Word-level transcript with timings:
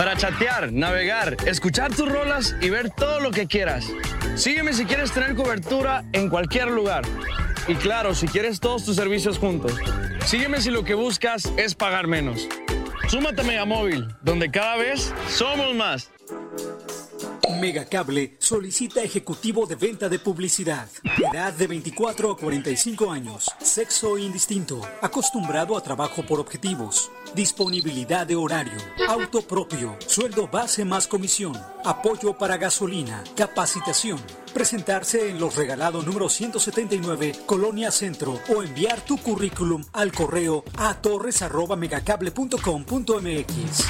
para 0.00 0.16
chatear, 0.16 0.72
navegar, 0.72 1.36
escuchar 1.44 1.94
tus 1.94 2.10
rolas 2.10 2.56
y 2.62 2.70
ver 2.70 2.88
todo 2.88 3.20
lo 3.20 3.30
que 3.30 3.46
quieras. 3.46 3.84
Sígueme 4.34 4.72
si 4.72 4.86
quieres 4.86 5.12
tener 5.12 5.34
cobertura 5.34 6.06
en 6.14 6.30
cualquier 6.30 6.70
lugar. 6.70 7.04
Y 7.68 7.74
claro, 7.74 8.14
si 8.14 8.26
quieres 8.26 8.60
todos 8.60 8.82
tus 8.86 8.96
servicios 8.96 9.38
juntos. 9.38 9.74
Sígueme 10.24 10.62
si 10.62 10.70
lo 10.70 10.84
que 10.84 10.94
buscas 10.94 11.52
es 11.58 11.74
pagar 11.74 12.06
menos. 12.06 12.48
Súmate 13.08 13.42
a 13.42 13.44
Megamóvil, 13.44 14.08
donde 14.22 14.50
cada 14.50 14.76
vez 14.76 15.12
somos 15.28 15.74
más. 15.74 16.10
Megacable 17.60 18.36
solicita 18.38 19.02
ejecutivo 19.02 19.66
de 19.66 19.74
venta 19.74 20.08
de 20.08 20.18
publicidad. 20.18 20.88
Edad 21.30 21.52
de 21.52 21.66
24 21.66 22.30
a 22.30 22.36
45 22.38 23.12
años. 23.12 23.50
Sexo 23.58 24.16
indistinto. 24.16 24.80
Acostumbrado 25.02 25.76
a 25.76 25.82
trabajo 25.82 26.22
por 26.22 26.40
objetivos. 26.40 27.10
Disponibilidad 27.34 28.26
de 28.26 28.36
horario. 28.36 28.78
Auto 29.08 29.42
propio. 29.42 29.96
Sueldo 30.06 30.48
base 30.48 30.84
más 30.84 31.06
comisión. 31.06 31.56
Apoyo 31.84 32.36
para 32.36 32.56
gasolina. 32.56 33.22
Capacitación. 33.36 34.18
Presentarse 34.52 35.30
en 35.30 35.38
los 35.38 35.54
regalados 35.56 36.04
número 36.06 36.28
179, 36.28 37.32
Colonia 37.46 37.90
Centro, 37.90 38.38
o 38.54 38.62
enviar 38.62 39.00
tu 39.00 39.16
currículum 39.18 39.82
al 39.92 40.12
correo 40.12 40.64
a 40.76 40.94
torres.megacable.com.mx. 40.94 43.84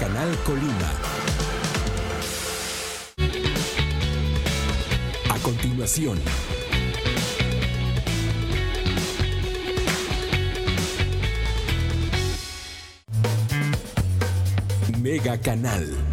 Canal 0.00 0.34
Colima. 0.44 1.19
Continuación. 5.42 6.18
Mega 15.02 15.38
Canal. 15.40 16.09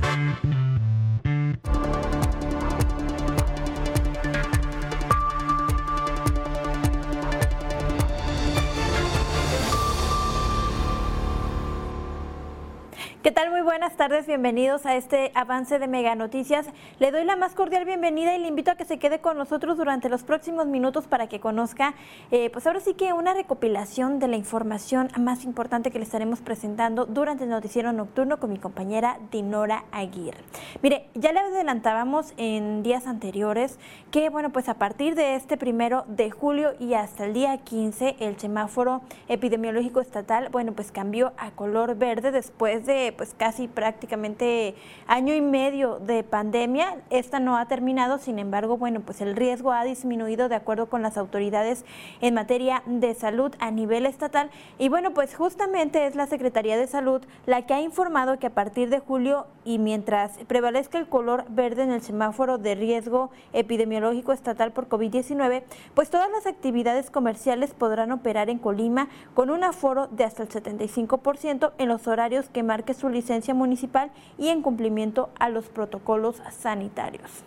Buenas 13.78 13.95
tardes, 13.95 14.25
bienvenidos 14.25 14.88
a 14.88 14.95
este 14.95 15.31
avance 15.36 15.78
de 15.78 15.88
Mega 15.88 16.16
Noticias. 16.16 16.66
Le 16.97 17.11
doy 17.11 17.25
la 17.25 17.36
más 17.36 17.53
cordial 17.53 17.86
bienvenida 17.86 18.36
y 18.36 18.39
le 18.39 18.47
invito 18.47 18.72
a 18.72 18.75
que 18.75 18.86
se 18.86 18.97
quede 18.97 19.20
con 19.20 19.38
nosotros 19.38 19.78
durante 19.78 20.09
los 20.09 20.23
próximos 20.23 20.66
minutos 20.66 21.06
para 21.06 21.28
que 21.28 21.39
conozca, 21.39 21.94
eh, 22.31 22.50
pues 22.50 22.66
ahora 22.66 22.80
sí 22.80 22.95
que 22.95 23.14
una 23.14 23.36
recopilación 23.36 24.17
de 24.17 24.30
la 24.30 24.36
información 24.36 25.09
más 25.20 25.44
importante 25.44 25.92
que 25.92 26.00
le 26.00 26.05
estaremos 26.05 26.39
presentando 26.39 27.05
durante 27.05 27.44
el 27.44 27.52
noticiero 27.52 27.94
nocturno 27.94 28.39
con 28.39 28.52
mi 28.52 28.58
compañera 28.58 29.20
Dinora 29.31 29.83
Aguirre. 29.92 30.39
Mire, 30.81 31.05
ya 31.14 31.31
le 31.31 31.42
adelantábamos 31.42 32.33
en 32.38 32.81
días 32.81 33.05
anteriores 33.05 33.78
que, 34.09 34.31
bueno, 34.31 34.50
pues 34.52 34.70
a 34.70 34.80
partir 34.80 35.14
de 35.14 35.36
este 35.36 35.55
primero 35.55 36.03
de 36.08 36.31
julio 36.31 36.73
y 36.80 36.95
hasta 36.95 37.25
el 37.25 37.33
día 37.36 37.55
15, 37.59 38.16
el 38.22 38.39
semáforo 38.39 39.02
epidemiológico 39.28 40.02
estatal, 40.02 40.50
bueno, 40.52 40.72
pues 40.73 40.92
cambió 40.92 41.33
a 41.38 41.52
color 41.52 41.95
verde 41.95 42.31
después 42.31 42.83
de 42.88 43.14
pues 43.16 43.36
casi 43.38 43.67
prácticamente 43.68 44.76
año 45.08 45.34
y 45.34 45.42
medio 45.42 46.00
de 46.00 46.23
pandemia. 46.23 46.98
Esta 47.10 47.40
no 47.40 47.58
ha 47.58 47.68
terminado, 47.68 48.18
sin 48.18 48.40
embargo, 48.40 48.78
bueno, 48.78 49.02
pues 49.02 49.22
el 49.22 49.36
riesgo 49.36 49.72
ha 49.72 49.84
disminuido 49.84 50.50
de 50.50 50.56
acuerdo 50.56 50.88
con 50.88 51.02
las 51.02 51.18
autoridades 51.18 51.86
en 52.22 52.34
materia 52.34 52.84
de 52.86 53.14
salud 53.14 53.54
a 53.60 53.72
nivel 53.72 54.06
estatal. 54.06 54.50
Y 54.78 54.90
bueno, 54.90 55.12
pues 55.14 55.36
justamente 55.36 56.06
es 56.06 56.16
la 56.16 56.28
Secretaría 56.28 56.78
de 56.78 56.88
Salud 56.88 57.22
la 57.45 57.66
que 57.66 57.73
ha 57.73 57.82
informado 57.82 58.40
que 58.40 58.48
a 58.48 58.54
partir 58.54 58.90
de 58.90 59.00
julio 59.00 59.48
y 59.66 59.80
mientras 59.80 60.32
prevalezca 60.48 60.98
el 60.98 61.08
color 61.08 61.45
verde 61.50 61.83
en 61.83 61.92
el 61.92 62.02
semáforo 62.02 62.58
de 62.58 62.76
riesgo 62.76 63.32
epidemiológico 63.54 64.32
estatal 64.32 64.72
por 64.72 64.88
COVID-19, 64.88 65.64
pues 65.94 66.10
todas 66.10 66.30
las 66.32 66.45
actividades 66.45 67.11
comerciales 67.11 67.73
podrán 67.73 68.11
operar 68.11 68.50
en 68.50 68.60
Colima 68.60 69.10
con 69.33 69.50
un 69.50 69.64
aforo 69.64 70.08
de 70.08 70.23
hasta 70.23 70.44
el 70.44 70.50
75% 70.50 71.73
en 71.77 71.88
los 71.88 72.08
horarios 72.08 72.50
que 72.50 72.64
marque 72.64 72.94
su 72.94 73.10
licencia 73.10 73.54
municipal 73.58 74.12
y 74.38 74.48
en 74.50 74.62
cumplimiento 74.62 75.30
a 75.40 75.50
los 75.50 75.68
protocolos 75.68 76.42
sanitarios. 76.58 77.44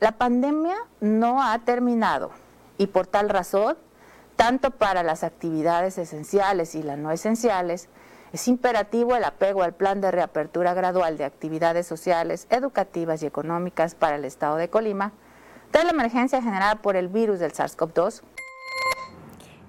La 0.00 0.12
pandemia 0.12 0.76
no 1.00 1.42
ha 1.42 1.58
terminado 1.60 2.30
y 2.78 2.86
por 2.86 3.06
tal 3.06 3.28
razón, 3.28 3.76
tanto 4.36 4.70
para 4.70 5.02
las 5.02 5.24
actividades 5.24 5.98
esenciales 5.98 6.74
y 6.74 6.82
las 6.82 6.98
no 6.98 7.10
esenciales, 7.10 7.88
es 8.32 8.46
imperativo 8.46 9.16
el 9.16 9.24
apego 9.24 9.62
al 9.62 9.74
plan 9.74 10.00
de 10.00 10.10
reapertura 10.10 10.74
gradual 10.74 11.16
de 11.16 11.24
actividades 11.24 11.86
sociales, 11.86 12.46
educativas 12.50 13.22
y 13.22 13.26
económicas 13.26 13.94
para 13.94 14.16
el 14.16 14.24
Estado 14.24 14.56
de 14.56 14.68
Colima, 14.68 15.12
tras 15.70 15.84
la 15.84 15.90
emergencia 15.90 16.42
generada 16.42 16.76
por 16.76 16.96
el 16.96 17.08
virus 17.08 17.40
del 17.40 17.52
SARS-CoV-2 17.52 18.22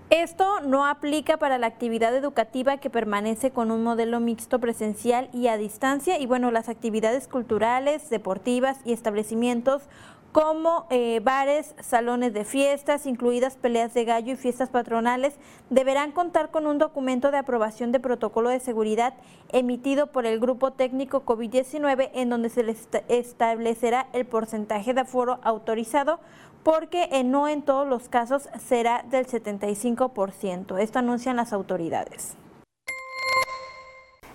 esto 0.09 0.61
no 0.61 0.87
aplica 0.87 1.37
para 1.37 1.59
la 1.59 1.67
actividad 1.67 2.15
educativa 2.15 2.77
que 2.77 2.89
permanece 2.89 3.51
con 3.51 3.69
un 3.69 3.83
modelo 3.83 4.19
mixto 4.19 4.59
presencial 4.59 5.29
y 5.33 5.47
a 5.47 5.57
distancia 5.57 6.17
y 6.17 6.25
bueno, 6.25 6.49
las 6.49 6.67
actividades 6.67 7.27
culturales, 7.27 8.09
deportivas 8.09 8.77
y 8.85 8.93
establecimientos 8.93 9.83
como 10.31 10.85
eh, 10.89 11.21
bares, 11.23 11.73
salones 11.79 12.33
de 12.33 12.45
fiestas, 12.45 13.05
incluidas 13.05 13.57
peleas 13.57 13.93
de 13.93 14.05
gallo 14.05 14.33
y 14.33 14.35
fiestas 14.35 14.69
patronales, 14.69 15.35
deberán 15.69 16.11
contar 16.11 16.51
con 16.51 16.67
un 16.67 16.77
documento 16.77 17.31
de 17.31 17.37
aprobación 17.37 17.91
de 17.91 17.99
protocolo 17.99 18.49
de 18.49 18.59
seguridad 18.59 19.15
emitido 19.51 20.07
por 20.07 20.25
el 20.25 20.39
Grupo 20.39 20.71
Técnico 20.71 21.25
COVID-19 21.25 22.11
en 22.13 22.29
donde 22.29 22.49
se 22.49 22.63
les 22.63 22.87
establecerá 23.07 24.07
el 24.13 24.25
porcentaje 24.25 24.93
de 24.93 25.01
aforo 25.01 25.39
autorizado 25.43 26.19
porque 26.63 27.09
no 27.23 27.47
en 27.47 27.61
todos 27.61 27.87
los 27.87 28.09
casos 28.09 28.49
será 28.59 29.03
del 29.09 29.25
75%. 29.25 30.79
Esto 30.79 30.99
anuncian 30.99 31.37
las 31.37 31.53
autoridades. 31.53 32.35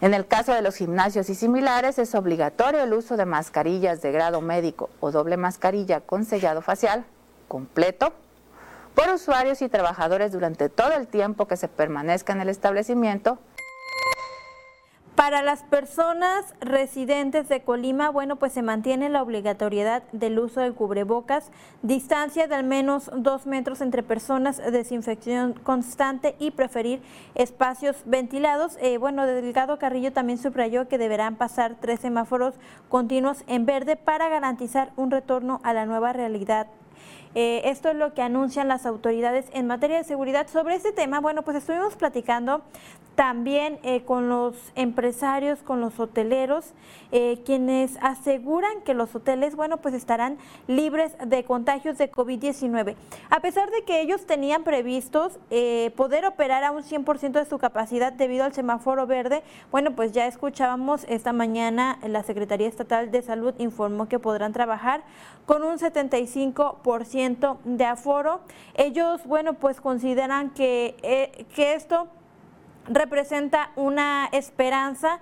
En 0.00 0.12
el 0.12 0.27
caso 0.27 0.53
de 0.53 0.62
los 0.62 0.77
gimnasios 0.77 1.31
y 1.31 1.34
similares 1.34 1.99
es 1.99 2.15
obligatorio 2.15 2.82
el 2.82 2.93
uso 2.93 3.16
de 3.16 3.25
mascarillas 3.25 4.03
de 4.03 4.12
grado 4.12 4.41
médico 4.41 4.91
o 5.00 5.10
doble 5.10 5.37
mascarilla 5.37 6.00
con 6.00 6.25
sellado 6.25 6.62
facial 6.62 7.05
completo 7.49 8.12
por 8.94 9.09
usuarios 9.09 9.62
y 9.62 9.69
trabajadores 9.69 10.32
durante 10.32 10.69
todo 10.69 10.93
el 10.93 11.06
tiempo 11.06 11.47
que 11.47 11.56
se 11.56 11.69
permanezca 11.69 12.32
en 12.32 12.41
el 12.41 12.49
establecimiento 12.49 13.38
para 15.15 15.43
las 15.43 15.63
personas 15.63 16.55
residentes 16.61 17.49
de 17.49 17.63
Colima, 17.63 18.11
bueno, 18.11 18.37
pues 18.37 18.53
se 18.53 18.63
mantiene 18.63 19.09
la 19.09 19.23
obligatoriedad 19.23 20.03
del 20.13 20.39
uso 20.39 20.61
del 20.61 20.75
cubrebocas, 20.75 21.51
distancia 21.83 22.49
de 22.49 22.55
al 22.55 22.65
menos 22.65 23.11
dos 23.17 23.47
metros 23.47 23.81
entre 23.81 24.03
personas, 24.03 24.57
desinfección 24.73 25.53
constante 25.53 26.35
y 26.41 26.51
preferir 26.51 27.01
espacios 27.37 28.03
ventilados. 28.07 28.77
Eh, 28.81 28.99
bueno, 28.99 29.25
Delgado 29.27 29.79
Carrillo 29.79 30.13
también 30.13 30.39
subrayó 30.39 30.89
que 30.89 30.99
deberán 30.99 31.37
pasar 31.37 31.77
tres 31.81 32.01
semáforos 32.01 32.55
continuos 32.89 33.45
en 33.47 33.67
verde 33.67 33.97
para 33.97 34.29
garantizar 34.29 34.93
un 34.97 35.13
retorno 35.13 35.61
a 35.63 35.73
la 35.73 35.87
nueva 35.87 36.13
realidad 36.13 36.67
eh, 37.34 37.62
esto 37.65 37.89
es 37.89 37.97
lo 37.97 38.15
que 38.15 38.22
anuncian 38.22 38.69
las 38.69 38.87
autoridades 38.87 39.47
en 39.53 39.67
materia 39.67 39.97
de 39.97 40.05
seguridad. 40.05 40.47
Sobre 40.49 40.77
este 40.77 40.93
tema, 40.93 41.21
bueno, 41.21 41.43
pues 41.43 41.56
estuvimos 41.56 41.97
platicando 41.97 42.62
también 43.17 43.78
eh, 43.84 44.03
con 44.03 44.28
los 44.28 44.56
empresarios, 44.75 45.61
con 45.61 45.81
los 45.81 46.00
hoteleros, 46.00 46.73
eh, 47.12 47.41
quienes 47.47 47.97
aseguran 48.00 48.83
que 48.84 48.93
los 48.93 49.15
hoteles, 49.15 49.55
bueno, 49.55 49.77
pues 49.77 49.94
estarán 49.94 50.37
libres 50.67 51.12
de 51.25 51.44
contagios 51.44 51.97
de 51.97 52.11
COVID-19. 52.11 52.97
A 53.31 53.41
pesar 53.41 53.71
de 53.71 53.85
que 53.85 54.00
ellos 54.00 54.26
tenían 54.26 54.64
previstos 54.64 55.38
poder 55.97 56.26
operar 56.26 56.64
a 56.64 56.73
un 56.73 56.82
100% 56.82 57.32
de 57.32 57.44
su 57.44 57.59
capacidad 57.59 58.12
debido 58.12 58.44
al 58.44 58.53
semáforo 58.53 59.06
verde, 59.06 59.43
bueno, 59.70 59.93
pues 59.94 60.11
ya 60.11 60.26
escuchábamos 60.26 61.05
esta 61.09 61.32
mañana 61.32 61.99
la 62.06 62.25
Secretaría 62.25 62.67
Estatal 62.67 63.12
de 63.12 63.23
Salud 63.23 63.55
informó 63.59 64.09
que 64.09 64.19
podrán 64.19 64.53
trabajar 64.53 65.03
con 65.47 65.62
un 65.62 65.79
75% 65.79 67.24
de 67.65 67.85
aforo. 67.85 68.41
Ellos, 68.75 69.25
bueno, 69.26 69.55
pues 69.55 69.81
consideran 69.81 70.50
que, 70.50 71.47
que 71.55 71.75
esto 71.75 72.09
representa 72.88 73.71
una 73.76 74.29
esperanza 74.32 75.21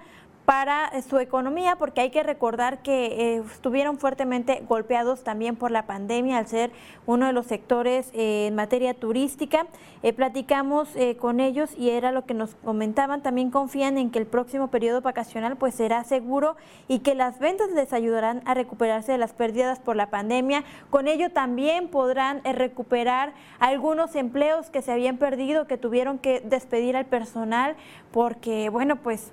para 0.52 0.90
su 1.08 1.18
economía, 1.18 1.76
porque 1.76 2.02
hay 2.02 2.10
que 2.10 2.22
recordar 2.22 2.82
que 2.82 3.06
eh, 3.06 3.42
estuvieron 3.50 3.96
fuertemente 3.96 4.62
golpeados 4.68 5.24
también 5.24 5.56
por 5.56 5.70
la 5.70 5.86
pandemia 5.86 6.36
al 6.36 6.46
ser 6.46 6.72
uno 7.06 7.24
de 7.24 7.32
los 7.32 7.46
sectores 7.46 8.10
eh, 8.12 8.48
en 8.48 8.54
materia 8.54 8.92
turística. 8.92 9.66
Eh, 10.02 10.12
platicamos 10.12 10.90
con 11.18 11.40
ellos 11.40 11.70
y 11.78 11.88
era 11.88 12.12
lo 12.12 12.26
que 12.26 12.34
nos 12.34 12.54
comentaban, 12.56 13.22
también 13.22 13.50
confían 13.50 13.96
en 13.96 14.10
que 14.10 14.18
el 14.18 14.26
próximo 14.26 14.68
periodo 14.68 15.00
vacacional 15.00 15.56
pues 15.56 15.74
será 15.74 16.04
seguro 16.04 16.56
y 16.86 16.98
que 16.98 17.14
las 17.14 17.38
ventas 17.38 17.70
les 17.70 17.94
ayudarán 17.94 18.42
a 18.44 18.52
recuperarse 18.52 19.12
de 19.12 19.18
las 19.18 19.32
pérdidas 19.32 19.78
por 19.78 19.96
la 19.96 20.10
pandemia. 20.10 20.64
Con 20.90 21.08
ello 21.08 21.30
también 21.30 21.88
podrán 21.88 22.44
recuperar 22.44 23.32
algunos 23.58 24.14
empleos 24.16 24.68
que 24.68 24.82
se 24.82 24.92
habían 24.92 25.16
perdido, 25.16 25.66
que 25.66 25.78
tuvieron 25.78 26.18
que 26.18 26.40
despedir 26.40 26.94
al 26.94 27.06
personal, 27.06 27.74
porque 28.10 28.68
bueno, 28.68 28.96
pues 28.96 29.32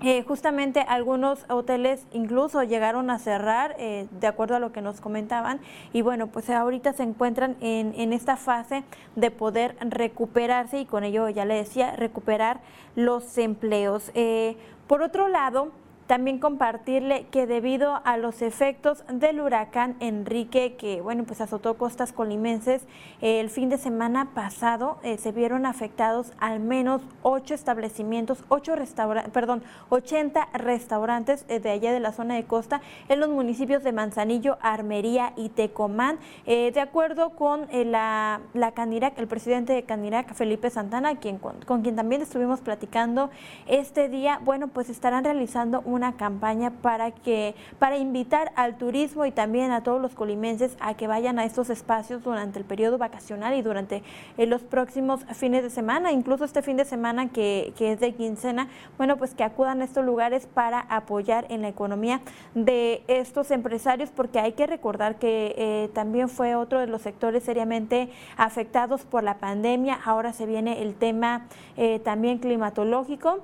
eh, 0.00 0.22
justamente 0.22 0.80
algunos 0.80 1.44
hoteles 1.48 2.06
incluso 2.12 2.62
llegaron 2.62 3.10
a 3.10 3.18
cerrar, 3.18 3.74
eh, 3.78 4.06
de 4.20 4.26
acuerdo 4.28 4.54
a 4.54 4.60
lo 4.60 4.70
que 4.70 4.80
nos 4.80 5.00
comentaban, 5.00 5.60
y 5.92 6.02
bueno, 6.02 6.28
pues 6.28 6.48
ahorita 6.50 6.92
se 6.92 7.02
encuentran 7.02 7.56
en, 7.60 7.94
en, 7.96 8.12
esta 8.12 8.36
fase 8.36 8.84
de 9.16 9.30
poder 9.30 9.76
recuperarse 9.80 10.78
y 10.78 10.86
con 10.86 11.02
ello, 11.02 11.28
ya 11.28 11.44
le 11.44 11.54
decía, 11.54 11.96
recuperar 11.96 12.60
los 12.94 13.38
empleos. 13.38 14.10
Eh, 14.14 14.56
por 14.86 15.02
otro 15.02 15.28
lado, 15.28 15.72
también 16.08 16.38
compartirle 16.38 17.26
que 17.30 17.46
debido 17.46 18.00
a 18.02 18.16
los 18.16 18.40
efectos 18.40 19.04
del 19.12 19.40
huracán 19.40 19.94
Enrique, 20.00 20.74
que 20.76 21.02
bueno, 21.02 21.24
pues 21.24 21.42
azotó 21.42 21.76
costas 21.76 22.14
colimenses, 22.14 22.86
el 23.20 23.50
fin 23.50 23.68
de 23.68 23.76
semana 23.76 24.30
pasado 24.34 24.98
eh, 25.02 25.18
se 25.18 25.32
vieron 25.32 25.66
afectados 25.66 26.32
al 26.40 26.60
menos 26.60 27.02
ocho 27.22 27.52
establecimientos, 27.52 28.42
ocho 28.48 28.74
restaurantes, 28.74 29.30
perdón, 29.34 29.62
80 29.90 30.48
restaurantes 30.54 31.44
eh, 31.48 31.60
de 31.60 31.70
allá 31.70 31.92
de 31.92 32.00
la 32.00 32.12
zona 32.12 32.36
de 32.36 32.44
costa 32.44 32.80
en 33.10 33.20
los 33.20 33.28
municipios 33.28 33.84
de 33.84 33.92
Manzanillo, 33.92 34.56
Armería 34.62 35.34
y 35.36 35.50
Tecomán. 35.50 36.18
Eh, 36.46 36.72
de 36.72 36.80
acuerdo 36.80 37.30
con 37.36 37.66
la, 37.70 38.40
la 38.54 38.72
Canirac, 38.72 39.18
el 39.18 39.28
presidente 39.28 39.74
de 39.74 39.82
Canirac, 39.82 40.32
Felipe 40.32 40.70
Santana, 40.70 41.16
quien, 41.16 41.36
con, 41.36 41.60
con 41.66 41.82
quien 41.82 41.96
también 41.96 42.22
estuvimos 42.22 42.60
platicando 42.60 43.28
este 43.66 44.08
día, 44.08 44.40
bueno, 44.42 44.68
pues 44.68 44.88
estarán 44.88 45.24
realizando 45.24 45.82
un 45.84 45.97
una 45.98 46.16
campaña 46.16 46.70
para 46.70 47.10
que 47.10 47.54
para 47.78 47.98
invitar 47.98 48.52
al 48.56 48.78
turismo 48.78 49.26
y 49.26 49.32
también 49.32 49.70
a 49.70 49.82
todos 49.82 50.00
los 50.00 50.14
colimenses 50.14 50.76
a 50.80 50.94
que 50.94 51.06
vayan 51.06 51.38
a 51.38 51.44
estos 51.44 51.70
espacios 51.70 52.22
durante 52.22 52.58
el 52.58 52.64
periodo 52.64 52.98
vacacional 52.98 53.54
y 53.54 53.62
durante 53.62 54.02
eh, 54.36 54.46
los 54.46 54.62
próximos 54.62 55.24
fines 55.34 55.62
de 55.62 55.70
semana, 55.70 56.12
incluso 56.12 56.44
este 56.44 56.62
fin 56.62 56.76
de 56.76 56.84
semana 56.84 57.28
que, 57.28 57.72
que, 57.76 57.92
es 57.92 58.00
de 58.00 58.14
quincena, 58.14 58.68
bueno, 58.96 59.16
pues 59.16 59.34
que 59.34 59.44
acudan 59.44 59.82
a 59.82 59.84
estos 59.84 60.04
lugares 60.04 60.46
para 60.46 60.80
apoyar 60.80 61.46
en 61.50 61.62
la 61.62 61.68
economía 61.68 62.20
de 62.54 63.02
estos 63.08 63.50
empresarios, 63.50 64.10
porque 64.10 64.38
hay 64.38 64.52
que 64.52 64.66
recordar 64.66 65.18
que 65.18 65.54
eh, 65.56 65.90
también 65.94 66.28
fue 66.28 66.54
otro 66.54 66.78
de 66.80 66.86
los 66.86 67.02
sectores 67.02 67.42
seriamente 67.42 68.10
afectados 68.36 69.04
por 69.04 69.22
la 69.24 69.38
pandemia. 69.38 69.98
Ahora 70.04 70.32
se 70.32 70.46
viene 70.46 70.82
el 70.82 70.94
tema 70.94 71.46
eh, 71.76 71.98
también 71.98 72.38
climatológico. 72.38 73.42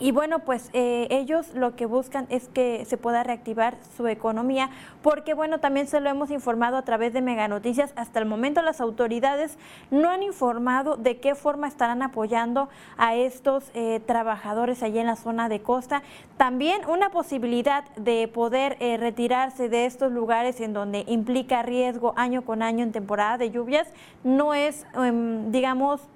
Y 0.00 0.12
bueno, 0.12 0.38
pues 0.38 0.70
eh, 0.72 1.08
ellos 1.10 1.52
lo 1.54 1.76
que 1.76 1.84
buscan 1.84 2.26
es 2.30 2.48
que 2.48 2.86
se 2.86 2.96
pueda 2.96 3.22
reactivar 3.22 3.76
su 3.98 4.06
economía, 4.06 4.70
porque 5.02 5.34
bueno, 5.34 5.60
también 5.60 5.86
se 5.86 6.00
lo 6.00 6.08
hemos 6.08 6.30
informado 6.30 6.78
a 6.78 6.82
través 6.82 7.12
de 7.12 7.20
Mega 7.20 7.48
Noticias. 7.48 7.92
Hasta 7.96 8.18
el 8.18 8.24
momento 8.24 8.62
las 8.62 8.80
autoridades 8.80 9.58
no 9.90 10.08
han 10.08 10.22
informado 10.22 10.96
de 10.96 11.18
qué 11.20 11.34
forma 11.34 11.68
estarán 11.68 12.00
apoyando 12.02 12.70
a 12.96 13.14
estos 13.14 13.70
eh, 13.74 14.00
trabajadores 14.06 14.82
allí 14.82 14.98
en 14.98 15.06
la 15.06 15.16
zona 15.16 15.50
de 15.50 15.60
costa. 15.60 16.02
También 16.38 16.80
una 16.88 17.10
posibilidad 17.10 17.84
de 17.96 18.26
poder 18.26 18.78
eh, 18.80 18.96
retirarse 18.96 19.68
de 19.68 19.84
estos 19.84 20.10
lugares 20.12 20.62
en 20.62 20.72
donde 20.72 21.04
implica 21.08 21.62
riesgo 21.62 22.14
año 22.16 22.40
con 22.42 22.62
año 22.62 22.84
en 22.84 22.92
temporada 22.92 23.36
de 23.36 23.50
lluvias 23.50 23.86
no 24.24 24.54
es, 24.54 24.86
em, 24.94 25.52
digamos, 25.52 26.08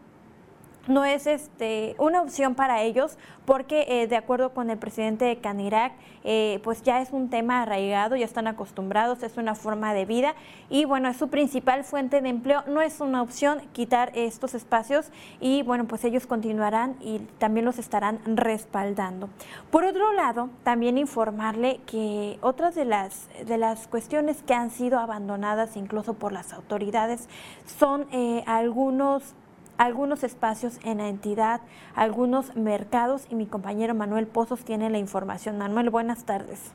no 0.87 1.05
es 1.05 1.27
este, 1.27 1.95
una 1.99 2.23
opción 2.23 2.55
para 2.55 2.83
ellos 2.83 3.17
porque 3.45 3.85
eh, 3.89 4.07
de 4.07 4.17
acuerdo 4.17 4.55
con 4.55 4.71
el 4.71 4.79
presidente 4.79 5.25
de 5.25 5.37
Canirac, 5.37 5.93
eh, 6.25 6.61
pues 6.65 6.83
ya 6.83 7.03
es 7.03 7.11
un 7.13 7.29
tema 7.29 7.63
arraigado, 7.63 8.17
ya 8.17 8.25
están 8.25 8.47
acostumbrados, 8.47 9.23
es 9.23 9.37
una 9.37 9.55
forma 9.55 9.93
de 9.93 10.07
vida 10.07 10.35
y 10.71 10.87
bueno, 10.87 11.09
es 11.09 11.17
su 11.17 11.29
principal 11.29 11.85
fuente 11.85 12.21
de 12.21 12.29
empleo, 12.29 12.65
no 12.67 12.81
es 12.81 13.01
una 13.01 13.21
opción 13.21 13.61
quitar 13.73 14.11
estos 14.15 14.55
espacios 14.55 15.11
y 15.41 15.63
bueno, 15.63 15.85
pues 15.87 16.05
ellos 16.05 16.27
continuarán 16.27 16.97
y 17.01 17.19
también 17.39 17.67
los 17.67 17.79
estarán 17.79 18.21
respaldando. 18.25 19.29
Por 19.71 19.85
otro 19.85 20.13
lado, 20.13 20.49
también 20.63 20.97
informarle 20.97 21.81
que 21.87 22.39
otras 22.41 22.75
de 22.75 22.87
las, 22.87 23.29
de 23.45 23.59
las 23.59 23.87
cuestiones 23.89 24.43
que 24.43 24.55
han 24.55 24.71
sido 24.71 24.99
abandonadas 24.99 25.77
incluso 25.77 26.15
por 26.15 26.33
las 26.33 26.53
autoridades 26.53 27.29
son 27.67 28.07
eh, 28.13 28.43
algunos 28.47 29.35
algunos 29.79 30.25
espacios 30.25 30.79
en 30.85 30.99
la 30.99 31.09
entidad, 31.09 31.61
algunos 31.95 32.57
mercados 32.57 33.27
y 33.31 33.35
mi 33.35 33.47
compañero 33.47 33.95
Manuel 33.95 34.27
Pozos 34.27 34.65
tiene 34.65 34.91
la 34.91 34.99
información. 34.99 35.59
Manuel, 35.59 35.91
buenas 35.91 36.25
tardes. 36.25 36.75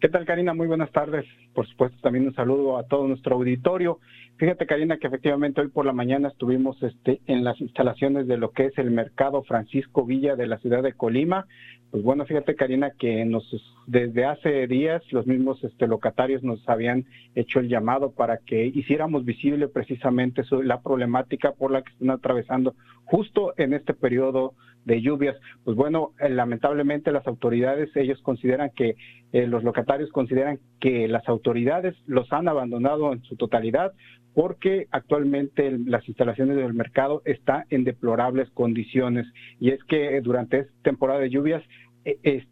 ¿Qué 0.00 0.08
tal, 0.08 0.24
Karina? 0.24 0.52
Muy 0.54 0.66
buenas 0.66 0.90
tardes. 0.90 1.24
Por 1.54 1.66
supuesto, 1.66 1.98
también 2.00 2.26
un 2.26 2.34
saludo 2.34 2.78
a 2.78 2.84
todo 2.84 3.06
nuestro 3.06 3.36
auditorio. 3.36 3.98
Fíjate, 4.38 4.66
Karina, 4.66 4.96
que 4.96 5.06
efectivamente 5.06 5.60
hoy 5.60 5.68
por 5.68 5.84
la 5.84 5.92
mañana 5.92 6.28
estuvimos 6.28 6.82
este, 6.82 7.20
en 7.26 7.44
las 7.44 7.60
instalaciones 7.60 8.26
de 8.26 8.38
lo 8.38 8.50
que 8.50 8.66
es 8.66 8.78
el 8.78 8.90
mercado 8.90 9.42
Francisco 9.42 10.04
Villa 10.04 10.34
de 10.34 10.46
la 10.46 10.58
ciudad 10.58 10.82
de 10.82 10.94
Colima. 10.94 11.46
Pues 11.90 12.02
bueno, 12.02 12.24
fíjate, 12.24 12.54
Karina, 12.56 12.92
que 12.98 13.24
nos 13.26 13.44
desde 13.86 14.24
hace 14.24 14.66
días 14.66 15.02
los 15.12 15.26
mismos 15.26 15.62
este, 15.62 15.86
locatarios 15.86 16.42
nos 16.42 16.66
habían 16.66 17.04
hecho 17.34 17.60
el 17.60 17.68
llamado 17.68 18.12
para 18.12 18.38
que 18.38 18.64
hiciéramos 18.64 19.26
visible 19.26 19.68
precisamente 19.68 20.42
la 20.64 20.80
problemática 20.80 21.52
por 21.52 21.70
la 21.70 21.82
que 21.82 21.92
están 21.92 22.10
atravesando 22.10 22.74
justo 23.04 23.52
en 23.58 23.74
este 23.74 23.92
periodo 23.92 24.54
de 24.84 25.00
lluvias. 25.00 25.36
Pues 25.64 25.76
bueno, 25.76 26.12
eh, 26.18 26.28
lamentablemente 26.30 27.12
las 27.12 27.26
autoridades, 27.26 27.94
ellos 27.94 28.20
consideran 28.22 28.70
que, 28.74 28.96
eh, 29.32 29.46
los 29.46 29.62
locatarios 29.62 30.10
consideran 30.10 30.58
que 30.82 31.06
las 31.06 31.28
autoridades 31.28 31.94
los 32.06 32.32
han 32.32 32.48
abandonado 32.48 33.12
en 33.12 33.22
su 33.22 33.36
totalidad 33.36 33.92
porque 34.34 34.88
actualmente 34.90 35.70
las 35.86 36.08
instalaciones 36.08 36.56
del 36.56 36.74
mercado 36.74 37.22
están 37.24 37.66
en 37.70 37.84
deplorables 37.84 38.50
condiciones. 38.50 39.24
Y 39.60 39.70
es 39.70 39.84
que 39.84 40.20
durante 40.22 40.58
esta 40.58 40.72
temporada 40.82 41.20
de 41.20 41.30
lluvias 41.30 41.62
eh, 42.04 42.44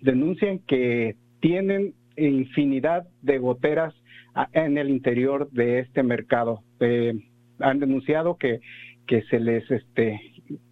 denuncian 0.00 0.60
que 0.60 1.16
tienen 1.40 1.92
infinidad 2.16 3.06
de 3.20 3.36
goteras 3.36 3.94
en 4.54 4.78
el 4.78 4.88
interior 4.88 5.50
de 5.50 5.80
este 5.80 6.02
mercado. 6.02 6.62
han 7.60 7.80
denunciado 7.80 8.38
que, 8.38 8.60
que 9.06 9.22
se 9.24 9.40
les 9.40 9.70
este, 9.70 10.20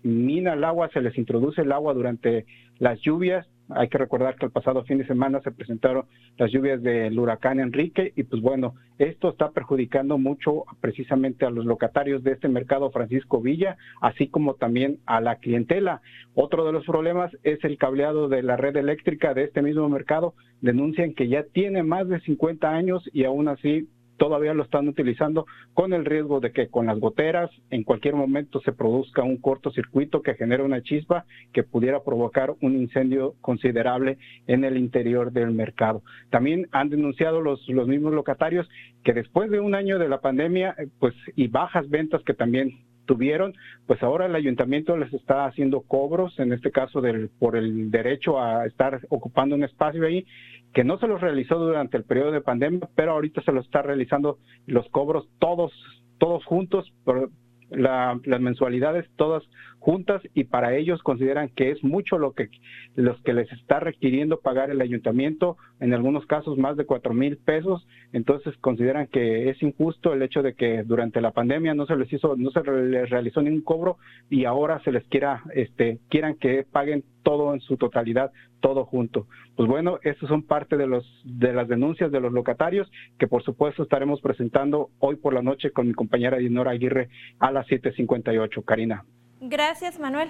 mina 0.02 0.54
el 0.54 0.64
agua, 0.64 0.88
se 0.94 1.02
les 1.02 1.18
introduce 1.18 1.60
el 1.60 1.72
agua 1.72 1.92
durante 1.92 2.46
las 2.78 2.98
lluvias. 3.02 3.46
Hay 3.70 3.88
que 3.88 3.98
recordar 3.98 4.36
que 4.36 4.46
el 4.46 4.52
pasado 4.52 4.84
fin 4.84 4.98
de 4.98 5.06
semana 5.06 5.40
se 5.40 5.50
presentaron 5.50 6.04
las 6.38 6.52
lluvias 6.52 6.82
del 6.82 7.18
huracán 7.18 7.58
Enrique 7.58 8.12
y 8.14 8.22
pues 8.22 8.40
bueno, 8.40 8.74
esto 8.98 9.30
está 9.30 9.50
perjudicando 9.50 10.18
mucho 10.18 10.64
precisamente 10.80 11.44
a 11.44 11.50
los 11.50 11.64
locatarios 11.64 12.22
de 12.22 12.32
este 12.32 12.48
mercado 12.48 12.90
Francisco 12.90 13.40
Villa, 13.40 13.76
así 14.00 14.28
como 14.28 14.54
también 14.54 14.98
a 15.06 15.20
la 15.20 15.36
clientela. 15.36 16.00
Otro 16.34 16.64
de 16.64 16.72
los 16.72 16.84
problemas 16.84 17.36
es 17.42 17.62
el 17.64 17.76
cableado 17.76 18.28
de 18.28 18.42
la 18.42 18.56
red 18.56 18.76
eléctrica 18.76 19.34
de 19.34 19.44
este 19.44 19.62
mismo 19.62 19.88
mercado. 19.88 20.34
Denuncian 20.60 21.14
que 21.14 21.28
ya 21.28 21.42
tiene 21.42 21.82
más 21.82 22.08
de 22.08 22.20
50 22.20 22.68
años 22.68 23.02
y 23.12 23.24
aún 23.24 23.48
así 23.48 23.88
todavía 24.16 24.54
lo 24.54 24.62
están 24.62 24.88
utilizando 24.88 25.46
con 25.74 25.92
el 25.92 26.04
riesgo 26.04 26.40
de 26.40 26.52
que 26.52 26.68
con 26.68 26.86
las 26.86 26.98
goteras 26.98 27.50
en 27.70 27.84
cualquier 27.84 28.14
momento 28.14 28.60
se 28.60 28.72
produzca 28.72 29.22
un 29.22 29.36
cortocircuito 29.38 30.22
que 30.22 30.34
genere 30.34 30.62
una 30.62 30.82
chispa 30.82 31.24
que 31.52 31.62
pudiera 31.62 32.02
provocar 32.02 32.54
un 32.60 32.76
incendio 32.76 33.34
considerable 33.40 34.18
en 34.46 34.64
el 34.64 34.76
interior 34.76 35.32
del 35.32 35.52
mercado. 35.52 36.02
También 36.30 36.68
han 36.72 36.90
denunciado 36.90 37.40
los, 37.40 37.66
los 37.68 37.88
mismos 37.88 38.12
locatarios 38.12 38.68
que 39.04 39.12
después 39.12 39.50
de 39.50 39.60
un 39.60 39.74
año 39.74 39.98
de 39.98 40.08
la 40.08 40.20
pandemia, 40.20 40.74
eh, 40.78 40.88
pues 40.98 41.14
y 41.34 41.48
bajas 41.48 41.88
ventas 41.88 42.22
que 42.24 42.34
también 42.34 42.80
tuvieron, 43.06 43.54
pues 43.86 44.02
ahora 44.02 44.26
el 44.26 44.34
ayuntamiento 44.34 44.96
les 44.96 45.12
está 45.14 45.46
haciendo 45.46 45.80
cobros, 45.80 46.38
en 46.38 46.52
este 46.52 46.70
caso 46.70 47.00
del, 47.00 47.30
por 47.38 47.56
el 47.56 47.90
derecho 47.90 48.40
a 48.40 48.66
estar 48.66 49.00
ocupando 49.08 49.54
un 49.54 49.64
espacio 49.64 50.04
ahí, 50.04 50.26
que 50.74 50.84
no 50.84 50.98
se 50.98 51.06
los 51.06 51.20
realizó 51.20 51.58
durante 51.58 51.96
el 51.96 52.04
periodo 52.04 52.32
de 52.32 52.42
pandemia, 52.42 52.88
pero 52.94 53.12
ahorita 53.12 53.42
se 53.42 53.52
los 53.52 53.64
está 53.64 53.82
realizando 53.82 54.38
los 54.66 54.86
cobros 54.90 55.28
todos, 55.38 55.72
todos 56.18 56.44
juntos, 56.44 56.92
por 57.04 57.30
las 57.70 58.40
mensualidades 58.40 59.06
todas 59.16 59.42
juntas 59.78 60.22
y 60.34 60.44
para 60.44 60.74
ellos 60.74 61.02
consideran 61.02 61.48
que 61.48 61.70
es 61.70 61.82
mucho 61.84 62.18
lo 62.18 62.32
que 62.32 62.48
los 62.96 63.20
que 63.22 63.34
les 63.34 63.50
está 63.52 63.78
requiriendo 63.78 64.40
pagar 64.40 64.70
el 64.70 64.80
ayuntamiento, 64.80 65.56
en 65.80 65.94
algunos 65.94 66.26
casos 66.26 66.58
más 66.58 66.76
de 66.76 66.86
cuatro 66.86 67.14
mil 67.14 67.36
pesos, 67.36 67.86
entonces 68.12 68.56
consideran 68.58 69.06
que 69.06 69.48
es 69.48 69.62
injusto 69.62 70.12
el 70.12 70.22
hecho 70.22 70.42
de 70.42 70.54
que 70.54 70.82
durante 70.82 71.20
la 71.20 71.32
pandemia 71.32 71.74
no 71.74 71.86
se 71.86 71.96
les 71.96 72.12
hizo, 72.12 72.36
no 72.36 72.50
se 72.50 72.62
les 72.62 73.10
realizó 73.10 73.42
ningún 73.42 73.62
cobro 73.62 73.98
y 74.30 74.44
ahora 74.44 74.80
se 74.82 74.92
les 74.92 75.04
quiera, 75.04 75.42
este, 75.54 75.98
quieran 76.08 76.34
que 76.34 76.64
paguen 76.70 77.04
todo 77.26 77.52
en 77.54 77.60
su 77.60 77.76
totalidad, 77.76 78.30
todo 78.60 78.84
junto. 78.84 79.26
Pues 79.56 79.68
bueno, 79.68 79.98
estos 80.04 80.28
son 80.28 80.44
parte 80.44 80.76
de 80.76 80.86
los 80.86 81.04
de 81.24 81.52
las 81.52 81.66
denuncias 81.66 82.12
de 82.12 82.20
los 82.20 82.32
locatarios 82.32 82.88
que 83.18 83.26
por 83.26 83.42
supuesto 83.42 83.82
estaremos 83.82 84.20
presentando 84.20 84.90
hoy 85.00 85.16
por 85.16 85.34
la 85.34 85.42
noche 85.42 85.72
con 85.72 85.88
mi 85.88 85.92
compañera 85.92 86.36
Dinora 86.36 86.70
Aguirre 86.70 87.08
a 87.40 87.50
las 87.50 87.66
7:58. 87.66 88.64
Karina. 88.64 89.04
Gracias, 89.40 89.98
Manuel. 89.98 90.28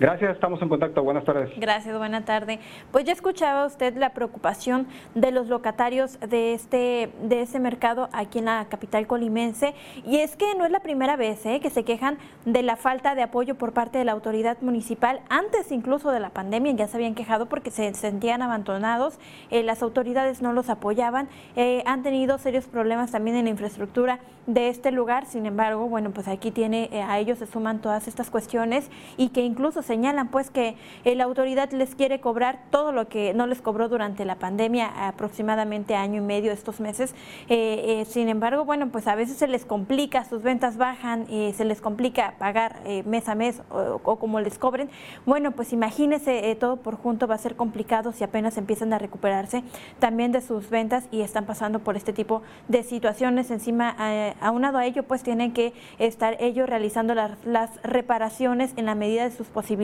Gracias, 0.00 0.32
estamos 0.34 0.62
en 0.62 0.68
contacto. 0.68 1.02
Buenas 1.02 1.24
tardes. 1.24 1.50
Gracias, 1.56 1.98
buena 1.98 2.24
tarde. 2.24 2.60
Pues 2.92 3.04
ya 3.04 3.12
escuchaba 3.12 3.66
usted 3.66 3.96
la 3.96 4.10
preocupación 4.10 4.86
de 5.16 5.32
los 5.32 5.48
locatarios 5.48 6.20
de 6.20 6.54
este 6.54 7.10
de 7.22 7.42
ese 7.42 7.58
mercado 7.58 8.08
aquí 8.12 8.38
en 8.38 8.44
la 8.44 8.66
capital 8.68 9.08
colimense 9.08 9.74
y 10.06 10.18
es 10.18 10.36
que 10.36 10.54
no 10.56 10.64
es 10.64 10.70
la 10.70 10.80
primera 10.80 11.16
vez 11.16 11.44
¿eh? 11.46 11.58
que 11.60 11.70
se 11.70 11.84
quejan 11.84 12.18
de 12.44 12.62
la 12.62 12.76
falta 12.76 13.16
de 13.16 13.22
apoyo 13.22 13.56
por 13.56 13.72
parte 13.72 13.98
de 13.98 14.04
la 14.04 14.12
autoridad 14.12 14.58
municipal 14.60 15.20
antes 15.28 15.72
incluso 15.72 16.12
de 16.12 16.20
la 16.20 16.30
pandemia 16.30 16.72
ya 16.72 16.86
se 16.86 16.96
habían 16.96 17.14
quejado 17.14 17.46
porque 17.46 17.70
se 17.70 17.92
sentían 17.94 18.40
abandonados, 18.42 19.18
eh, 19.50 19.64
las 19.64 19.82
autoridades 19.82 20.42
no 20.42 20.52
los 20.52 20.70
apoyaban, 20.70 21.28
eh, 21.56 21.82
han 21.86 22.02
tenido 22.02 22.38
serios 22.38 22.66
problemas 22.66 23.10
también 23.10 23.36
en 23.36 23.44
la 23.44 23.50
infraestructura 23.50 24.20
de 24.46 24.68
este 24.68 24.90
lugar. 24.92 25.26
Sin 25.26 25.44
embargo, 25.44 25.88
bueno, 25.88 26.10
pues 26.10 26.26
aquí 26.26 26.50
tiene 26.50 26.88
a 27.06 27.18
ellos 27.18 27.38
se 27.38 27.46
suman 27.46 27.80
todas 27.80 28.08
estas 28.08 28.30
cuestiones 28.30 28.90
y 29.16 29.28
que 29.28 29.42
incluso 29.42 29.82
señalan 29.88 30.28
pues 30.28 30.50
que 30.50 30.76
eh, 31.04 31.14
la 31.16 31.24
autoridad 31.24 31.72
les 31.72 31.94
quiere 31.94 32.20
cobrar 32.20 32.60
todo 32.70 32.92
lo 32.92 33.08
que 33.08 33.32
no 33.34 33.46
les 33.46 33.60
cobró 33.60 33.88
durante 33.88 34.24
la 34.24 34.36
pandemia, 34.36 35.08
aproximadamente 35.08 35.96
año 35.96 36.18
y 36.18 36.24
medio, 36.24 36.52
estos 36.52 36.78
meses. 36.78 37.14
Eh, 37.48 38.00
eh, 38.00 38.04
sin 38.04 38.28
embargo, 38.28 38.64
bueno, 38.64 38.90
pues 38.90 39.08
a 39.08 39.14
veces 39.14 39.38
se 39.38 39.48
les 39.48 39.64
complica, 39.64 40.24
sus 40.24 40.42
ventas 40.42 40.76
bajan, 40.76 41.26
y 41.28 41.52
se 41.54 41.64
les 41.64 41.80
complica 41.80 42.34
pagar 42.38 42.80
mes 43.06 43.28
a 43.28 43.34
mes 43.34 43.62
o, 43.70 43.98
como 43.98 44.40
les 44.40 44.58
cobren. 44.58 44.90
Bueno, 45.24 45.52
pues 45.52 45.72
imagínese 45.72 46.54
todo 46.56 46.76
por 46.76 46.96
junto 46.96 47.26
va 47.26 47.34
a 47.34 47.38
ser 47.38 47.56
complicado 47.56 48.12
si 48.12 48.24
apenas 48.24 48.58
empiezan 48.58 48.92
a 48.92 48.98
recuperarse 48.98 49.64
también 49.98 50.32
de 50.32 50.42
sus 50.42 50.68
ventas 50.68 51.04
y 51.10 51.22
están 51.22 51.46
pasando 51.46 51.78
por 51.78 51.96
este 51.96 52.12
tipo 52.12 52.42
de 52.68 52.82
situaciones. 52.82 53.50
Encima, 53.50 53.96
aunado 54.40 54.76
a 54.78 54.84
ello, 54.84 55.02
pues 55.04 55.22
tienen 55.22 55.52
que 55.52 55.72
estar 55.98 56.36
ellos 56.40 56.68
realizando 56.68 57.14
las 57.14 57.70
reparaciones 57.82 58.72
en 58.76 58.84
la 58.84 58.94
medida 58.94 59.24
de 59.24 59.30
sus 59.30 59.46
posibilidades 59.46 59.77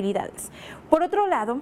por 0.91 1.03
otro 1.03 1.27
lado, 1.27 1.61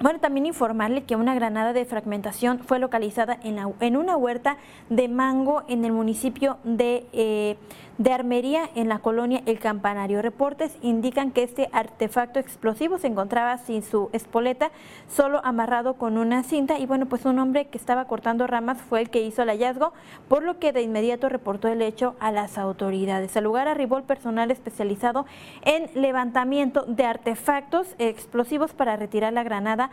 bueno, 0.00 0.18
también 0.18 0.46
informarle 0.46 1.04
que 1.04 1.14
una 1.14 1.34
granada 1.34 1.74
de 1.74 1.84
fragmentación 1.84 2.60
fue 2.60 2.78
localizada 2.78 3.38
en, 3.44 3.58
en 3.80 3.96
una 3.98 4.16
huerta 4.16 4.56
de 4.88 5.08
mango 5.08 5.62
en 5.68 5.84
el 5.84 5.92
municipio 5.92 6.56
de, 6.64 7.06
eh, 7.12 7.56
de 7.98 8.12
Armería, 8.14 8.70
en 8.74 8.88
la 8.88 9.00
colonia 9.00 9.42
El 9.44 9.58
Campanario. 9.58 10.22
Reportes 10.22 10.74
indican 10.80 11.32
que 11.32 11.42
este 11.42 11.68
artefacto 11.72 12.38
explosivo 12.38 12.96
se 12.96 13.08
encontraba 13.08 13.58
sin 13.58 13.82
su 13.82 14.08
espoleta, 14.14 14.70
solo 15.06 15.42
amarrado 15.44 15.92
con 15.94 16.16
una 16.16 16.44
cinta. 16.44 16.78
Y 16.78 16.86
bueno, 16.86 17.04
pues 17.04 17.26
un 17.26 17.38
hombre 17.38 17.66
que 17.66 17.76
estaba 17.76 18.06
cortando 18.06 18.46
ramas 18.46 18.78
fue 18.80 19.02
el 19.02 19.10
que 19.10 19.20
hizo 19.20 19.42
el 19.42 19.50
hallazgo, 19.50 19.92
por 20.28 20.42
lo 20.42 20.58
que 20.58 20.72
de 20.72 20.80
inmediato 20.80 21.28
reportó 21.28 21.68
el 21.68 21.82
hecho 21.82 22.16
a 22.20 22.32
las 22.32 22.56
autoridades. 22.56 23.36
Al 23.36 23.44
lugar 23.44 23.68
arribó 23.68 23.98
el 23.98 24.04
personal 24.04 24.50
especializado 24.50 25.26
en 25.60 25.90
levantamiento 25.94 26.86
de 26.86 27.04
artefactos 27.04 27.96
explosivos 27.98 28.72
para 28.72 28.96
retirar 28.96 29.34
la 29.34 29.42
granada 29.42 29.89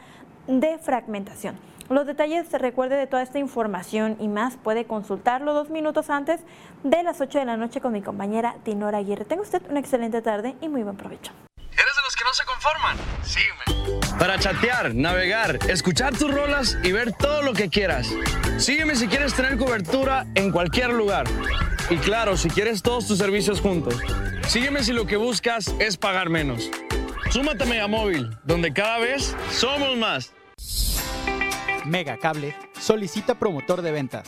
de 0.47 0.77
fragmentación. 0.77 1.57
Los 1.89 2.05
detalles, 2.05 2.47
se 2.47 2.57
recuerde 2.57 2.97
de 2.97 3.07
toda 3.07 3.21
esta 3.21 3.39
información 3.39 4.17
y 4.19 4.27
más, 4.27 4.57
puede 4.57 4.85
consultarlo 4.85 5.53
dos 5.53 5.69
minutos 5.69 6.09
antes 6.09 6.41
de 6.83 7.01
las 7.01 7.21
8 7.21 7.39
de 7.39 7.45
la 7.45 7.55
noche 7.55 7.79
con 7.79 7.93
mi 7.93 8.01
compañera 8.01 8.57
Dinora 8.65 8.97
Aguirre. 8.97 9.23
Tenga 9.23 9.43
usted 9.43 9.61
una 9.69 9.79
excelente 9.79 10.21
tarde 10.21 10.55
y 10.59 10.67
muy 10.67 10.83
buen 10.83 10.97
provecho. 10.97 11.31
¿Eres 11.57 11.95
de 11.95 12.01
los 12.03 12.15
que 12.15 12.23
no 12.25 12.33
se 12.33 12.43
conforman? 12.43 12.97
Sígueme. 13.23 14.17
Para 14.19 14.37
chatear, 14.37 14.95
navegar, 14.95 15.59
escuchar 15.69 16.17
tus 16.17 16.33
rolas 16.33 16.77
y 16.83 16.91
ver 16.91 17.13
todo 17.13 17.41
lo 17.43 17.53
que 17.53 17.69
quieras. 17.69 18.09
Sígueme 18.57 18.95
si 18.95 19.07
quieres 19.07 19.33
tener 19.33 19.57
cobertura 19.57 20.25
en 20.35 20.51
cualquier 20.51 20.91
lugar. 20.91 21.25
Y 21.89 21.97
claro, 21.97 22.35
si 22.35 22.49
quieres 22.49 22.81
todos 22.81 23.07
tus 23.07 23.17
servicios 23.17 23.61
juntos. 23.61 23.95
Sígueme 24.47 24.83
si 24.83 24.91
lo 24.91 25.05
que 25.05 25.15
buscas 25.15 25.73
es 25.79 25.95
pagar 25.97 26.29
menos. 26.29 26.69
Súmate 27.29 27.65
a 27.65 27.67
Megamóvil, 27.67 28.37
donde 28.45 28.71
cada 28.71 28.99
vez 28.99 29.35
somos 29.51 29.97
más. 29.97 30.33
Mega 31.85 32.17
Cable 32.17 32.55
solicita 32.79 33.35
promotor 33.35 33.81
de 33.81 33.91
ventas, 33.91 34.27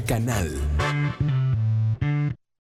Canal. 0.00 0.63